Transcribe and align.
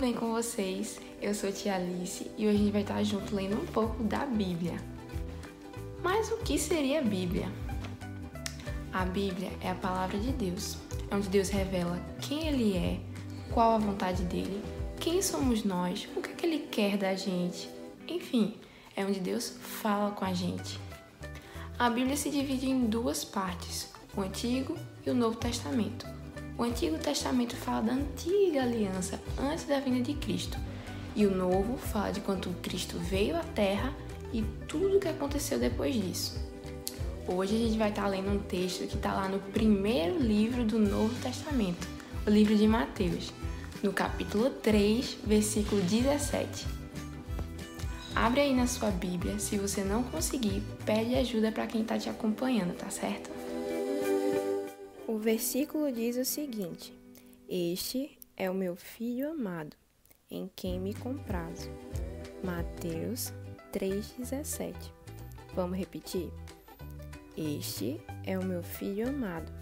tudo 0.00 0.12
bem 0.12 0.14
com 0.14 0.32
vocês? 0.32 0.98
Eu 1.20 1.34
sou 1.34 1.52
tia 1.52 1.74
Alice 1.74 2.30
e 2.38 2.46
hoje 2.46 2.56
a 2.56 2.58
gente 2.58 2.72
vai 2.72 2.80
estar 2.80 3.02
junto 3.02 3.36
lendo 3.36 3.60
um 3.60 3.66
pouco 3.66 4.02
da 4.02 4.24
Bíblia. 4.24 4.72
Mas 6.02 6.32
o 6.32 6.38
que 6.38 6.58
seria 6.58 7.00
a 7.00 7.02
Bíblia? 7.02 7.46
A 8.94 9.04
Bíblia 9.04 9.50
é 9.60 9.68
a 9.68 9.74
palavra 9.74 10.18
de 10.18 10.32
Deus, 10.32 10.78
é 11.10 11.14
onde 11.14 11.28
Deus 11.28 11.50
revela 11.50 12.00
quem 12.18 12.48
Ele 12.48 12.78
é, 12.78 12.98
qual 13.52 13.72
a 13.72 13.78
vontade 13.78 14.22
dele, 14.22 14.64
quem 14.98 15.20
somos 15.20 15.64
nós, 15.64 16.08
o 16.16 16.22
que, 16.22 16.30
é 16.30 16.34
que 16.34 16.46
Ele 16.46 16.58
quer 16.60 16.96
da 16.96 17.14
gente. 17.14 17.68
Enfim, 18.08 18.54
é 18.96 19.04
onde 19.04 19.20
Deus 19.20 19.54
fala 19.60 20.12
com 20.12 20.24
a 20.24 20.32
gente. 20.32 20.80
A 21.78 21.90
Bíblia 21.90 22.16
se 22.16 22.30
divide 22.30 22.70
em 22.70 22.86
duas 22.86 23.22
partes, 23.22 23.92
o 24.16 24.22
Antigo 24.22 24.78
e 25.04 25.10
o 25.10 25.14
Novo 25.14 25.36
Testamento. 25.36 26.06
O 26.60 26.62
Antigo 26.62 26.98
Testamento 26.98 27.56
fala 27.56 27.80
da 27.80 27.92
antiga 27.94 28.64
aliança 28.64 29.18
antes 29.38 29.64
da 29.64 29.80
vinda 29.80 30.02
de 30.02 30.12
Cristo, 30.12 30.58
e 31.16 31.24
o 31.24 31.34
Novo 31.34 31.78
fala 31.78 32.10
de 32.10 32.20
quando 32.20 32.54
Cristo 32.60 32.98
veio 32.98 33.34
à 33.34 33.42
Terra 33.42 33.94
e 34.30 34.42
tudo 34.68 34.98
o 34.98 35.00
que 35.00 35.08
aconteceu 35.08 35.58
depois 35.58 35.94
disso. 35.94 36.38
Hoje 37.26 37.54
a 37.54 37.58
gente 37.58 37.78
vai 37.78 37.88
estar 37.88 38.06
lendo 38.08 38.30
um 38.30 38.38
texto 38.40 38.86
que 38.86 38.94
está 38.94 39.14
lá 39.14 39.26
no 39.26 39.38
primeiro 39.38 40.18
livro 40.18 40.62
do 40.62 40.78
Novo 40.78 41.14
Testamento, 41.22 41.88
o 42.26 42.30
livro 42.30 42.54
de 42.54 42.68
Mateus, 42.68 43.32
no 43.82 43.94
capítulo 43.94 44.50
3, 44.50 45.16
versículo 45.24 45.80
17. 45.80 46.66
Abre 48.14 48.42
aí 48.42 48.54
na 48.54 48.66
sua 48.66 48.90
Bíblia, 48.90 49.38
se 49.38 49.56
você 49.56 49.82
não 49.82 50.02
conseguir, 50.02 50.62
pede 50.84 51.14
ajuda 51.14 51.50
para 51.50 51.66
quem 51.66 51.80
está 51.80 51.96
te 51.96 52.10
acompanhando, 52.10 52.76
tá 52.76 52.90
certo? 52.90 53.39
O 55.10 55.18
versículo 55.18 55.90
diz 55.90 56.16
o 56.16 56.24
seguinte: 56.24 56.96
Este 57.48 58.16
é 58.36 58.48
o 58.48 58.54
meu 58.54 58.76
filho 58.76 59.32
amado, 59.32 59.76
em 60.30 60.48
quem 60.54 60.78
me 60.78 60.94
comprazo. 60.94 61.68
Mateus 62.44 63.32
3,17. 63.72 64.72
Vamos 65.52 65.76
repetir? 65.76 66.30
Este 67.36 68.00
é 68.24 68.38
o 68.38 68.44
meu 68.44 68.62
filho 68.62 69.08
amado, 69.08 69.52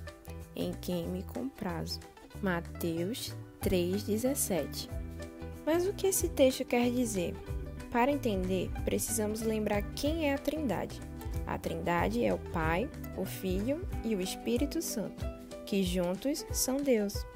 em 0.54 0.70
quem 0.82 1.08
me 1.08 1.22
comprazo. 1.22 1.98
Mateus 2.42 3.34
3,17. 3.62 4.90
Mas 5.64 5.86
o 5.86 5.94
que 5.94 6.08
esse 6.08 6.28
texto 6.28 6.62
quer 6.66 6.90
dizer? 6.90 7.34
Para 7.90 8.12
entender, 8.12 8.70
precisamos 8.84 9.40
lembrar 9.40 9.80
quem 9.94 10.28
é 10.28 10.34
a 10.34 10.38
Trindade. 10.38 11.00
A 11.46 11.56
Trindade 11.56 12.22
é 12.22 12.34
o 12.34 12.38
Pai, 12.52 12.86
o 13.16 13.24
Filho 13.24 13.80
e 14.04 14.14
o 14.14 14.20
Espírito 14.20 14.82
Santo, 14.82 15.38
que 15.69 15.82
juntos 15.82 16.47
são 16.50 16.79
Deus. 16.79 17.26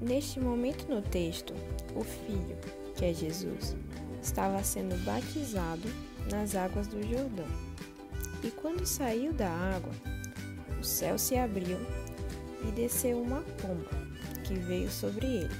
Neste 0.00 0.38
momento 0.38 0.88
no 0.88 1.02
texto, 1.02 1.52
o 1.96 2.04
Filho, 2.04 2.56
que 2.94 3.06
é 3.06 3.12
Jesus, 3.12 3.76
estava 4.22 4.62
sendo 4.62 4.96
batizado 5.04 5.88
nas 6.30 6.54
águas 6.54 6.86
do 6.86 7.02
Jordão. 7.02 7.48
E 8.44 8.52
quando 8.52 8.86
saiu 8.86 9.32
da 9.32 9.50
água, 9.50 9.92
o 10.80 10.84
céu 10.84 11.18
se 11.18 11.36
abriu 11.36 11.76
e 12.68 12.70
desceu 12.70 13.20
uma 13.20 13.42
pomba 13.60 13.90
que 14.46 14.54
veio 14.54 14.88
sobre 14.88 15.26
ele. 15.26 15.56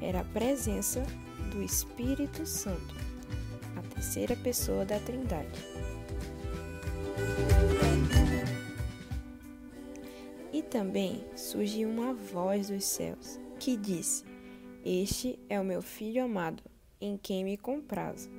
Era 0.00 0.20
a 0.20 0.24
presença 0.24 1.04
do 1.52 1.62
Espírito 1.62 2.46
Santo, 2.46 2.94
a 3.76 3.82
terceira 3.94 4.34
pessoa 4.34 4.86
da 4.86 4.98
Trindade. 4.98 5.60
Também 10.70 11.24
surgiu 11.34 11.88
uma 11.88 12.14
voz 12.14 12.68
dos 12.68 12.84
céus 12.84 13.40
que 13.58 13.76
disse: 13.76 14.24
Este 14.84 15.38
é 15.48 15.60
o 15.60 15.64
meu 15.64 15.82
filho 15.82 16.24
amado, 16.24 16.62
em 17.00 17.18
quem 17.18 17.44
me 17.44 17.56
comprazo. 17.56 18.30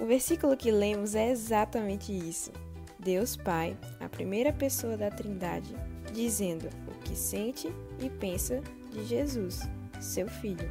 O 0.00 0.06
versículo 0.06 0.56
que 0.56 0.70
lemos 0.70 1.14
é 1.14 1.30
exatamente 1.30 2.12
isso. 2.12 2.50
Deus 2.98 3.36
Pai, 3.36 3.76
a 4.00 4.08
primeira 4.08 4.52
pessoa 4.52 4.96
da 4.96 5.10
Trindade, 5.10 5.74
dizendo 6.12 6.68
o 6.88 6.98
que 7.00 7.14
sente 7.14 7.68
e 8.00 8.08
pensa 8.08 8.62
de 8.90 9.04
Jesus, 9.04 9.60
seu 10.00 10.26
filho. 10.28 10.70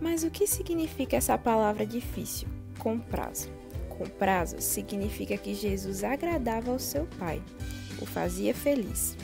Mas 0.00 0.24
o 0.24 0.30
que 0.30 0.46
significa 0.46 1.16
essa 1.16 1.36
palavra 1.36 1.86
difícil? 1.86 2.48
Com 2.78 2.98
prazo. 2.98 3.50
Com 3.88 4.04
prazo 4.04 4.60
significa 4.60 5.36
que 5.36 5.54
Jesus 5.54 6.04
agradava 6.04 6.70
ao 6.70 6.78
seu 6.78 7.06
Pai, 7.18 7.42
o 8.00 8.06
fazia 8.06 8.54
feliz. 8.54 9.16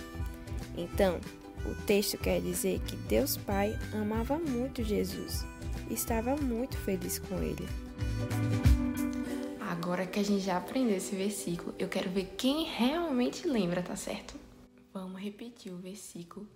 Então, 0.77 1.21
o 1.65 1.75
texto 1.85 2.19
quer 2.19 2.41
dizer 2.41 2.81
que 2.81 2.97
Deus 2.97 3.37
Pai 3.37 3.79
amava 3.93 4.39
muito 4.39 4.83
Jesus 4.83 5.45
e 5.89 5.95
estava 5.95 6.37
muito 6.37 6.77
feliz 6.79 7.19
com 7.19 7.37
ele. 7.43 7.69
Agora 9.61 10.07
que 10.07 10.21
a 10.21 10.23
gente 10.23 10.45
já 10.45 10.59
aprendeu 10.59 10.97
esse 10.97 11.15
versículo, 11.15 11.75
eu 11.79 11.89
quero 11.89 12.11
ver 12.11 12.35
quem 12.37 12.65
realmente 12.65 13.47
lembra, 13.49 13.83
tá 13.83 13.97
certo? 13.97 14.35
Vamos 14.93 15.21
repetir 15.21 15.73
o 15.73 15.79
versículo 15.79 16.47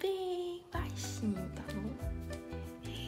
bem 0.00 0.62
baixinho, 0.72 1.50
tá 1.54 1.64
bom? 1.74 1.90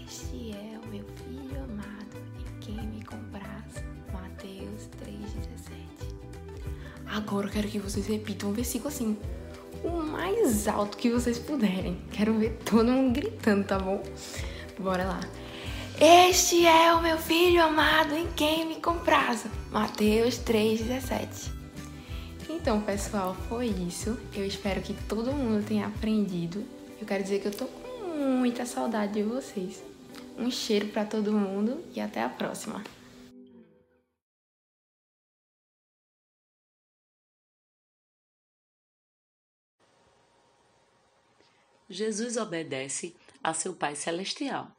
Este 0.05 0.53
é 0.53 0.79
o 0.79 0.87
meu 0.89 1.05
filho 1.05 1.65
amado, 1.65 2.17
em 2.39 2.61
quem 2.61 2.87
me 2.87 3.05
compraz. 3.05 3.75
Mateus 4.13 4.89
3,17. 5.03 5.76
Agora 7.07 7.47
eu 7.47 7.53
quero 7.53 7.69
que 7.69 7.79
vocês 7.79 8.07
repitam 8.07 8.51
o 8.51 8.53
versículo 8.53 8.89
assim, 8.89 9.17
o 9.85 10.03
mais 10.03 10.67
alto 10.67 10.97
que 10.97 11.11
vocês 11.11 11.39
puderem. 11.39 11.99
Quero 12.13 12.35
ver 12.35 12.59
todo 12.65 12.91
mundo 12.91 13.15
gritando, 13.15 13.65
tá 13.65 13.79
bom? 13.79 14.03
Bora 14.79 15.05
lá. 15.05 15.21
Este 15.99 16.67
é 16.67 16.93
o 16.93 17.01
meu 17.01 17.17
filho 17.17 17.63
amado 17.63 18.15
em 18.15 18.27
quem 18.33 18.67
me 18.67 18.77
comprazo. 18.77 19.49
Mateus 19.71 20.39
3,17. 20.39 21.51
Então, 22.51 22.81
pessoal, 22.81 23.37
foi 23.49 23.69
isso. 23.69 24.19
Eu 24.35 24.45
espero 24.45 24.83
que 24.83 24.93
todo 25.09 25.33
mundo 25.33 25.65
tenha 25.65 25.87
aprendido. 25.87 26.63
Eu 27.01 27.07
quero 27.07 27.23
dizer 27.23 27.41
que 27.41 27.49
eu 27.49 27.53
tô 27.53 27.65
com 27.65 28.09
muita 28.19 28.67
saudade 28.67 29.15
de 29.15 29.23
vocês. 29.23 29.83
Um 30.39 30.51
cheiro 30.51 30.89
para 30.89 31.05
todo 31.05 31.33
mundo 31.33 31.83
e 31.95 32.01
até 32.01 32.23
a 32.23 32.29
próxima. 32.29 32.83
Jesus 41.89 42.37
obedece 42.37 43.15
a 43.43 43.55
seu 43.55 43.73
Pai 43.73 43.95
Celestial. 43.95 44.71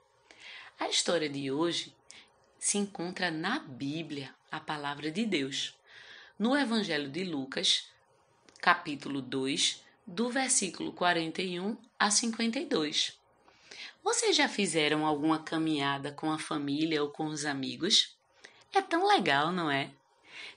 A 0.78 0.90
história 0.90 1.30
de 1.30 1.50
hoje 1.50 1.96
se 2.60 2.78
encontra 2.78 3.32
na 3.32 3.60
Bíblia, 3.60 4.36
a 4.52 4.60
palavra 4.60 5.10
de 5.10 5.26
Deus, 5.26 5.74
no 6.38 6.56
Evangelho 6.56 7.10
de 7.10 7.24
Lucas, 7.24 7.88
capítulo 8.60 9.22
2, 9.22 9.84
do 10.06 10.30
versículo 10.30 10.92
41 10.92 11.78
a 11.98 12.12
52. 12.12 13.18
Vocês 14.04 14.36
já 14.36 14.50
fizeram 14.50 15.06
alguma 15.06 15.42
caminhada 15.42 16.12
com 16.12 16.30
a 16.30 16.38
família 16.38 17.02
ou 17.02 17.10
com 17.10 17.28
os 17.28 17.46
amigos? 17.46 18.18
É 18.74 18.82
tão 18.82 19.08
legal, 19.08 19.54
não 19.54 19.72
é? 19.72 19.92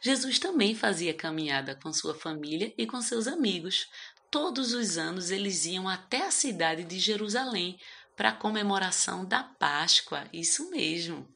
Jesus 0.00 0.40
também 0.40 0.75
fazia 0.75 1.14
caminhada 1.14 1.76
com 1.76 1.92
sua 1.92 2.14
família 2.14 2.75
e 2.76 2.87
com 2.87 3.00
seus 3.00 3.28
amigos. 3.28 3.88
Todos 4.30 4.72
os 4.72 4.96
anos 4.96 5.30
eles 5.30 5.66
iam 5.66 5.88
até 5.88 6.25
a 6.25 6.30
cidade 6.30 6.84
de 6.84 7.00
Jerusalém 7.00 7.78
para 8.14 8.28
a 8.28 8.37
comemoração 8.37 9.25
da 9.25 9.42
Páscoa, 9.42 10.28
isso 10.32 10.70
mesmo. 10.70 11.26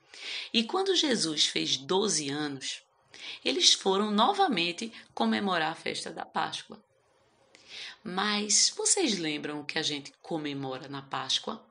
E 0.52 0.62
quando 0.62 0.94
Jesus 0.94 1.46
fez 1.46 1.76
12 1.76 2.30
anos, 2.30 2.82
eles 3.44 3.72
foram 3.72 4.10
novamente 4.10 4.92
comemorar 5.12 5.72
a 5.72 5.74
festa 5.74 6.10
da 6.10 6.24
Páscoa. 6.24 6.82
Mas 8.02 8.72
vocês 8.76 9.18
lembram 9.18 9.60
o 9.60 9.64
que 9.64 9.78
a 9.78 9.82
gente 9.82 10.12
comemora 10.22 10.88
na 10.88 11.02
Páscoa? 11.02 11.64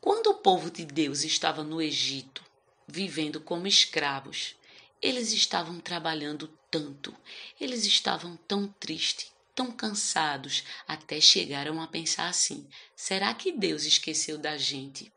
Quando 0.00 0.28
o 0.28 0.34
povo 0.34 0.70
de 0.70 0.84
Deus 0.84 1.24
estava 1.24 1.64
no 1.64 1.82
Egito, 1.82 2.44
vivendo 2.86 3.40
como 3.40 3.66
escravos, 3.66 4.54
eles 5.02 5.32
estavam 5.32 5.80
trabalhando 5.80 6.48
tanto, 6.70 7.16
eles 7.60 7.84
estavam 7.84 8.36
tão 8.46 8.68
tristes, 8.68 9.32
tão 9.58 9.72
cansados, 9.72 10.62
até 10.86 11.20
chegaram 11.20 11.82
a 11.82 11.88
pensar 11.88 12.28
assim: 12.28 12.64
será 12.94 13.34
que 13.34 13.50
Deus 13.50 13.82
esqueceu 13.82 14.38
da 14.38 14.56
gente? 14.56 15.12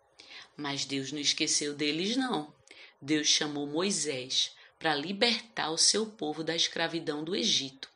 Mas 0.58 0.84
Deus 0.84 1.12
não 1.12 1.20
esqueceu 1.20 1.76
deles, 1.76 2.18
não. 2.18 2.52
Deus 3.00 3.28
chamou 3.28 3.68
Moisés 3.68 4.56
para 4.80 4.96
libertar 4.96 5.70
o 5.70 5.78
seu 5.78 6.08
povo 6.08 6.44
da 6.44 6.56
escravidão 6.56 7.24
do 7.24 7.36
Egito. 7.36 7.88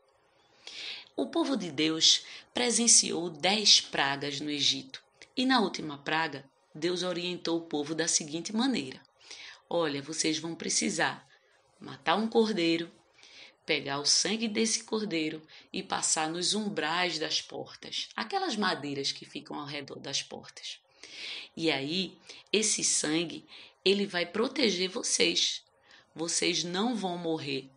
O 1.17 1.25
povo 1.25 1.57
de 1.57 1.71
Deus 1.71 2.23
presenciou 2.53 3.27
dez 3.27 3.81
pragas 3.81 4.39
no 4.39 4.51
Egito, 4.51 5.01
e 5.35 5.47
na 5.47 5.59
última 5.59 5.97
praga, 5.97 6.45
Deus 6.75 7.01
orientou 7.01 7.57
o 7.57 7.65
povo 7.65 7.95
da 7.95 8.07
seguinte 8.07 8.55
maneira: 8.55 9.01
Olha, 9.67 9.99
vocês 9.99 10.37
vão 10.37 10.53
precisar 10.53 11.27
matar 11.79 12.15
um 12.15 12.27
cordeiro, 12.27 12.91
pegar 13.65 13.99
o 13.99 14.05
sangue 14.05 14.47
desse 14.47 14.83
cordeiro 14.83 15.41
e 15.73 15.81
passar 15.81 16.29
nos 16.29 16.53
umbrais 16.53 17.17
das 17.17 17.41
portas, 17.41 18.09
aquelas 18.15 18.55
madeiras 18.55 19.11
que 19.11 19.25
ficam 19.25 19.59
ao 19.59 19.65
redor 19.65 19.99
das 19.99 20.21
portas. 20.21 20.79
E 21.55 21.71
aí, 21.71 22.17
esse 22.51 22.83
sangue, 22.83 23.45
ele 23.83 24.05
vai 24.05 24.25
proteger 24.25 24.89
vocês. 24.89 25.63
Vocês 26.13 26.63
não 26.63 26.95
vão 26.95 27.17
morrer 27.17 27.69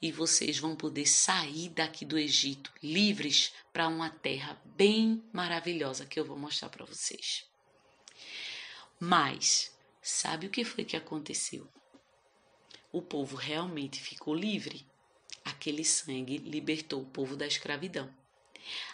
e 0.00 0.10
vocês 0.10 0.58
vão 0.58 0.74
poder 0.74 1.06
sair 1.06 1.68
daqui 1.68 2.04
do 2.04 2.18
Egito 2.18 2.72
livres 2.82 3.52
para 3.72 3.88
uma 3.88 4.10
terra 4.10 4.60
bem 4.64 5.22
maravilhosa 5.32 6.06
que 6.06 6.18
eu 6.18 6.24
vou 6.24 6.36
mostrar 6.36 6.68
para 6.68 6.84
vocês. 6.84 7.44
Mas 8.98 9.76
sabe 10.02 10.46
o 10.46 10.50
que 10.50 10.64
foi 10.64 10.84
que 10.84 10.96
aconteceu? 10.96 11.68
O 12.92 13.00
povo 13.00 13.36
realmente 13.36 14.00
ficou 14.00 14.34
livre. 14.34 14.84
Aquele 15.50 15.84
sangue 15.84 16.38
libertou 16.38 17.02
o 17.02 17.06
povo 17.06 17.34
da 17.34 17.44
escravidão. 17.44 18.08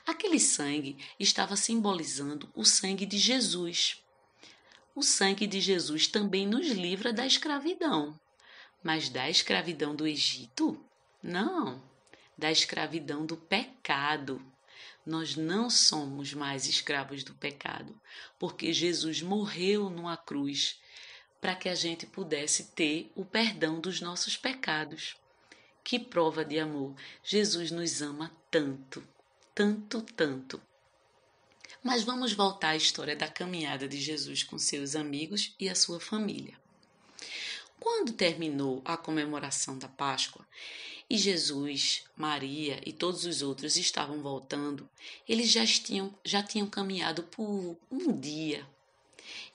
Aquele 0.06 0.40
sangue 0.40 0.96
estava 1.20 1.54
simbolizando 1.54 2.48
o 2.54 2.64
sangue 2.64 3.04
de 3.04 3.18
Jesus. 3.18 4.02
O 4.94 5.02
sangue 5.02 5.46
de 5.46 5.60
Jesus 5.60 6.08
também 6.08 6.46
nos 6.46 6.68
livra 6.68 7.12
da 7.12 7.26
escravidão. 7.26 8.18
Mas 8.82 9.10
da 9.10 9.28
escravidão 9.28 9.94
do 9.94 10.06
Egito? 10.06 10.82
Não, 11.22 11.82
da 12.38 12.50
escravidão 12.50 13.26
do 13.26 13.36
pecado. 13.36 14.40
Nós 15.04 15.36
não 15.36 15.68
somos 15.68 16.32
mais 16.32 16.66
escravos 16.66 17.22
do 17.22 17.34
pecado, 17.34 17.94
porque 18.38 18.72
Jesus 18.72 19.20
morreu 19.20 19.90
numa 19.90 20.16
cruz 20.16 20.80
para 21.38 21.54
que 21.54 21.68
a 21.68 21.75
gente 21.75 22.06
pudesse 22.06 22.72
ter 22.72 23.12
o 23.14 23.26
perdão 23.26 23.78
dos 23.78 24.00
nossos 24.00 24.38
pecados. 24.38 25.16
Que 25.87 26.00
prova 26.00 26.45
de 26.45 26.59
amor! 26.59 26.97
Jesus 27.23 27.71
nos 27.71 28.02
ama 28.02 28.33
tanto, 28.50 29.07
tanto, 29.55 30.02
tanto. 30.02 30.61
Mas 31.81 32.02
vamos 32.02 32.33
voltar 32.33 32.71
à 32.71 32.76
história 32.76 33.14
da 33.14 33.28
caminhada 33.28 33.87
de 33.87 34.00
Jesus 34.00 34.43
com 34.43 34.59
seus 34.59 34.97
amigos 34.97 35.55
e 35.61 35.69
a 35.69 35.76
sua 35.76 36.00
família. 36.00 36.59
Quando 37.78 38.12
terminou 38.14 38.83
a 38.85 38.97
comemoração 38.97 39.78
da 39.78 39.87
Páscoa 39.87 40.45
e 41.09 41.16
Jesus, 41.16 42.02
Maria 42.16 42.81
e 42.85 42.93
todos 42.93 43.25
os 43.25 43.40
outros 43.40 43.76
estavam 43.76 44.21
voltando, 44.21 44.90
eles 45.28 45.52
já 45.52 45.64
tinham, 45.64 46.12
já 46.25 46.43
tinham 46.43 46.69
caminhado 46.69 47.23
por 47.23 47.78
um 47.93 48.12
dia. 48.19 48.66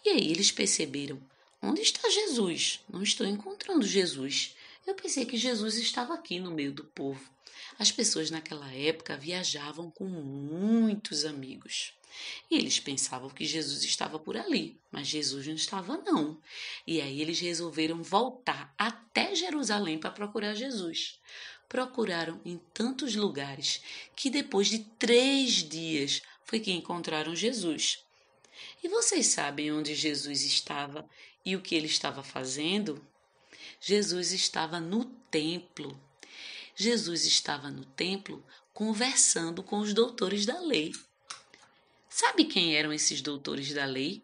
E 0.06 0.12
aí 0.12 0.32
eles 0.32 0.50
perceberam: 0.50 1.22
onde 1.62 1.82
está 1.82 2.10
Jesus? 2.10 2.80
Não 2.90 3.04
estou 3.04 3.28
encontrando 3.28 3.86
Jesus. 3.86 4.56
Eu 4.86 4.96
pensei 4.96 5.26
que 5.26 5.38
Jesus 5.38 5.78
estava 5.78 6.14
aqui 6.14 6.40
no 6.40 6.52
meio 6.52 6.74
do 6.74 6.84
povo. 6.84 7.30
As 7.78 7.92
pessoas 7.92 8.32
naquela 8.32 8.74
época 8.74 9.16
viajavam 9.16 9.92
com 9.92 10.06
muitos 10.06 11.24
amigos. 11.26 11.94
E 12.50 12.58
eles 12.58 12.80
pensavam 12.80 13.30
que 13.30 13.46
Jesus 13.46 13.84
estava 13.84 14.20
por 14.20 14.36
ali, 14.36 14.78
mas 14.92 15.08
Jesus 15.08 15.48
não 15.48 15.56
estava 15.56 15.98
não. 15.98 16.40
E 16.86 17.00
aí 17.00 17.22
eles 17.22 17.40
resolveram 17.40 18.04
voltar 18.04 18.74
até 18.78 19.34
Jerusalém 19.34 19.98
para 19.98 20.12
procurar 20.12 20.54
Jesus. 20.54 21.20
Procuraram 21.70 22.42
em 22.44 22.60
tantos 22.74 23.16
lugares 23.16 23.82
que 24.16 24.30
depois 24.30 24.68
de 24.68 24.80
três 24.80 25.54
dias 25.54 26.22
foi 26.44 26.60
que 26.60 26.72
encontraram 26.72 27.36
Jesus. 27.36 28.04
E 28.84 28.90
vocês 28.90 29.28
sabem 29.28 29.72
onde 29.72 29.96
Jesus 29.96 30.44
estava 30.44 31.08
e 31.46 31.56
o 31.56 31.62
que 31.62 31.76
ele 31.76 31.88
estava 31.88 32.24
fazendo? 32.24 33.02
Jesus 33.84 34.32
estava 34.32 34.80
no 34.80 35.06
templo. 35.32 36.00
Jesus 36.76 37.26
estava 37.26 37.72
no 37.72 37.84
templo 37.84 38.46
conversando 38.72 39.64
com 39.64 39.80
os 39.80 39.92
doutores 39.92 40.46
da 40.46 40.60
lei. 40.60 40.94
Sabe 42.08 42.46
quem 42.46 42.76
eram 42.76 42.94
esses 42.94 43.24
doutores 43.24 43.74
da 43.74 43.86
lei? 43.86 44.22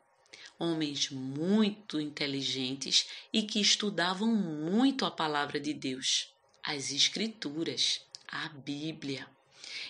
Homens 0.59 1.09
muito 1.09 1.99
inteligentes 1.99 3.07
e 3.33 3.41
que 3.41 3.59
estudavam 3.59 4.27
muito 4.27 5.05
a 5.05 5.09
palavra 5.09 5.59
de 5.59 5.73
Deus, 5.73 6.31
as 6.61 6.91
Escrituras, 6.91 8.01
a 8.27 8.49
Bíblia. 8.49 9.27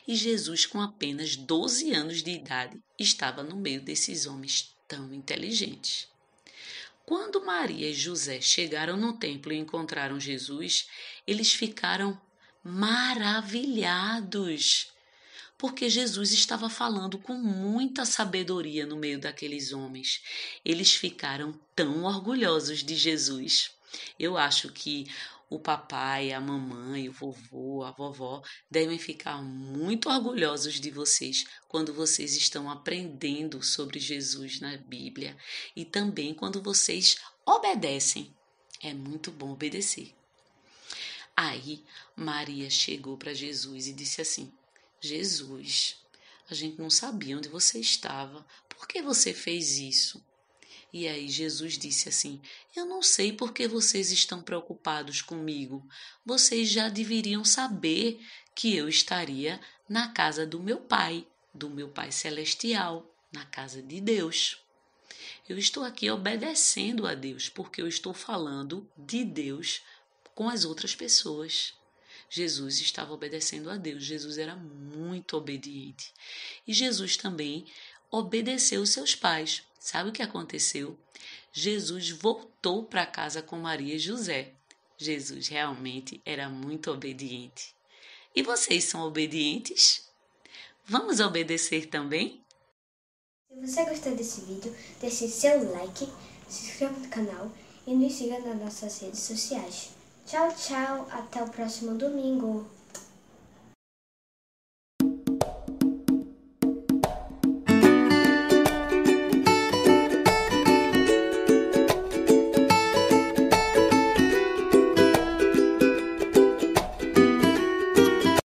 E 0.07 0.15
Jesus, 0.15 0.65
com 0.65 0.79
apenas 0.81 1.35
12 1.35 1.91
anos 1.91 2.23
de 2.23 2.31
idade, 2.31 2.79
estava 2.97 3.43
no 3.43 3.57
meio 3.57 3.81
desses 3.81 4.27
homens 4.27 4.73
tão 4.87 5.13
inteligentes. 5.13 6.07
Quando 7.07 7.43
Maria 7.45 7.89
e 7.89 7.93
José 7.93 8.41
chegaram 8.41 8.97
no 8.97 9.13
templo 9.13 9.53
e 9.53 9.55
encontraram 9.55 10.19
Jesus, 10.19 10.89
eles 11.25 11.53
ficaram 11.53 12.19
maravilhados, 12.61 14.91
porque 15.57 15.89
Jesus 15.89 16.33
estava 16.33 16.69
falando 16.69 17.17
com 17.17 17.35
muita 17.35 18.03
sabedoria 18.03 18.85
no 18.85 18.97
meio 18.97 19.21
daqueles 19.21 19.71
homens. 19.71 20.21
Eles 20.65 20.93
ficaram 20.93 21.57
tão 21.73 22.03
orgulhosos 22.03 22.83
de 22.83 22.97
Jesus. 22.97 23.71
Eu 24.19 24.37
acho 24.37 24.69
que 24.73 25.09
o 25.49 25.59
papai, 25.59 26.33
a 26.33 26.41
mamãe, 26.41 27.07
o 27.07 27.11
vovô, 27.11 27.83
a 27.83 27.91
vovó 27.91 28.43
devem 28.69 28.99
ficar 28.99 29.41
muito 29.41 30.09
orgulhosos 30.09 30.79
de 30.79 30.91
vocês 30.91 31.45
quando 31.67 31.93
vocês 31.93 32.35
estão 32.35 32.69
aprendendo 32.69 33.63
sobre 33.63 33.99
Jesus 33.99 34.59
na 34.59 34.75
Bíblia 34.77 35.37
e 35.75 35.85
também 35.85 36.33
quando 36.33 36.61
vocês 36.61 37.17
obedecem. 37.45 38.35
É 38.81 38.93
muito 38.93 39.31
bom 39.31 39.51
obedecer. 39.51 40.13
Aí 41.35 41.83
Maria 42.15 42.69
chegou 42.69 43.17
para 43.17 43.33
Jesus 43.33 43.87
e 43.87 43.93
disse 43.93 44.21
assim: 44.21 44.51
Jesus, 44.99 45.97
a 46.49 46.53
gente 46.53 46.79
não 46.79 46.89
sabia 46.89 47.37
onde 47.37 47.47
você 47.47 47.79
estava. 47.79 48.45
Por 48.67 48.87
que 48.87 49.01
você 49.01 49.33
fez 49.33 49.77
isso? 49.77 50.23
E 50.91 51.07
aí 51.07 51.27
Jesus 51.27 51.77
disse 51.77 52.09
assim: 52.09 52.41
Eu 52.75 52.85
não 52.85 53.01
sei 53.01 53.33
por 53.33 53.51
que 53.51 53.67
vocês 53.67 54.11
estão 54.11 54.41
preocupados 54.41 55.21
comigo. 55.21 55.87
Vocês 56.25 56.69
já 56.69 56.89
deveriam 56.89 57.43
saber 57.43 58.19
que 58.55 58.75
eu 58.75 58.87
estaria 58.87 59.59
na 59.87 60.09
casa 60.09 60.45
do 60.45 60.59
meu 60.59 60.79
Pai, 60.79 61.27
do 61.53 61.69
meu 61.69 61.89
Pai 61.89 62.11
celestial, 62.11 63.13
na 63.31 63.45
casa 63.45 63.81
de 63.81 63.99
Deus. 63.99 64.63
Eu 65.47 65.57
estou 65.57 65.83
aqui 65.83 66.09
obedecendo 66.09 67.07
a 67.07 67.13
Deus, 67.13 67.49
porque 67.49 67.81
eu 67.81 67.87
estou 67.87 68.13
falando 68.13 68.89
de 68.97 69.23
Deus 69.23 69.81
com 70.35 70.49
as 70.49 70.65
outras 70.65 70.95
pessoas. 70.95 71.73
Jesus 72.29 72.81
estava 72.81 73.13
obedecendo 73.13 73.69
a 73.69 73.77
Deus, 73.77 74.03
Jesus 74.03 74.37
era 74.37 74.55
muito 74.55 75.37
obediente. 75.37 76.13
E 76.67 76.73
Jesus 76.73 77.15
também 77.15 77.65
obedeceu 78.11 78.85
seus 78.85 79.15
pais. 79.15 79.63
Sabe 79.79 80.09
o 80.09 80.13
que 80.13 80.21
aconteceu? 80.21 80.97
Jesus 81.51 82.09
voltou 82.09 82.83
para 82.83 83.05
casa 83.05 83.41
com 83.41 83.57
Maria 83.57 83.95
e 83.95 83.99
José. 83.99 84.53
Jesus 84.97 85.47
realmente 85.47 86.21
era 86.25 86.49
muito 86.49 86.91
obediente. 86.91 87.75
E 88.35 88.43
vocês 88.43 88.83
são 88.83 89.01
obedientes? 89.01 90.07
Vamos 90.85 91.19
obedecer 91.19 91.87
também? 91.87 92.43
Se 93.49 93.59
você 93.59 93.85
gostou 93.85 94.15
desse 94.15 94.41
vídeo, 94.41 94.75
deixe 95.01 95.27
seu 95.27 95.71
like, 95.71 96.07
se 96.47 96.67
inscreva 96.67 96.99
no 96.99 97.07
canal 97.09 97.51
e 97.85 97.93
nos 97.93 98.13
siga 98.13 98.39
nas 98.39 98.59
nossas 98.59 98.99
redes 98.99 99.19
sociais. 99.19 99.89
Tchau, 100.25 100.53
tchau, 100.55 101.07
até 101.09 101.41
o 101.41 101.49
próximo 101.49 101.97
domingo. 101.97 102.76